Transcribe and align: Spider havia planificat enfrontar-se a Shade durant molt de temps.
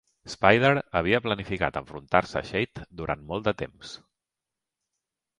Spider 0.33 0.69
havia 0.99 1.17
planificat 1.25 1.75
enfrontar-se 1.81 2.39
a 2.41 2.43
Shade 2.51 2.85
durant 3.01 3.21
molt 3.33 3.49
de 3.49 3.53
temps. 3.61 3.93